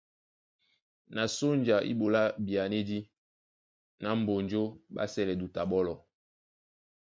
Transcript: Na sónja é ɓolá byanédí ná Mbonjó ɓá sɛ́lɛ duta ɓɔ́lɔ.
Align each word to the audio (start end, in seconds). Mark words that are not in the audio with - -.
Na 1.15 1.23
sónja 1.37 1.77
é 1.89 1.91
ɓolá 1.99 2.21
byanédí 2.45 2.97
ná 4.01 4.09
Mbonjó 4.19 4.61
ɓá 4.93 5.03
sɛ́lɛ 5.13 5.33
duta 5.39 5.61
ɓɔ́lɔ. 5.69 5.95